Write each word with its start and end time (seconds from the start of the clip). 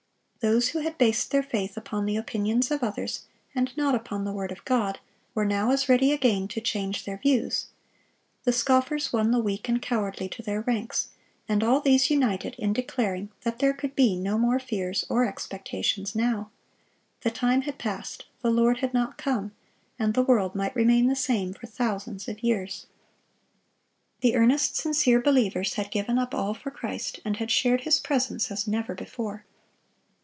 Those 0.41 0.69
who 0.69 0.79
had 0.79 0.97
based 0.97 1.29
their 1.29 1.43
faith 1.43 1.77
upon 1.77 2.07
the 2.07 2.17
opinions 2.17 2.71
of 2.71 2.81
others, 2.81 3.27
and 3.53 3.71
not 3.77 3.93
upon 3.93 4.25
the 4.25 4.31
word 4.31 4.51
of 4.51 4.65
God, 4.65 4.99
were 5.35 5.45
now 5.45 5.69
as 5.69 5.87
ready 5.87 6.11
again 6.11 6.47
to 6.47 6.59
change 6.59 7.05
their 7.05 7.17
views. 7.19 7.67
The 8.45 8.51
scoffers 8.51 9.13
won 9.13 9.29
the 9.29 9.37
weak 9.39 9.69
and 9.69 9.79
cowardly 9.79 10.27
to 10.29 10.41
their 10.41 10.61
ranks, 10.61 11.09
and 11.47 11.63
all 11.63 11.79
these 11.79 12.09
united 12.09 12.55
in 12.55 12.73
declaring 12.73 13.29
that 13.43 13.59
there 13.59 13.71
could 13.71 13.95
be 13.95 14.15
no 14.15 14.39
more 14.39 14.57
fears 14.57 15.05
or 15.09 15.27
expectations 15.27 16.15
now. 16.15 16.49
The 17.21 17.29
time 17.29 17.61
had 17.61 17.77
passed, 17.77 18.25
the 18.41 18.49
Lord 18.49 18.77
had 18.79 18.95
not 18.95 19.19
come, 19.19 19.51
and 19.99 20.15
the 20.15 20.23
world 20.23 20.55
might 20.55 20.75
remain 20.75 21.05
the 21.05 21.15
same 21.15 21.53
for 21.53 21.67
thousands 21.67 22.27
of 22.27 22.41
years. 22.41 22.87
The 24.21 24.35
earnest, 24.35 24.75
sincere 24.75 25.21
believers 25.21 25.75
had 25.75 25.91
given 25.91 26.17
up 26.17 26.33
all 26.33 26.55
for 26.55 26.71
Christ, 26.71 27.19
and 27.23 27.37
had 27.37 27.51
shared 27.51 27.81
His 27.81 27.99
presence 27.99 28.49
as 28.49 28.67
never 28.67 28.95
before. 28.95 29.45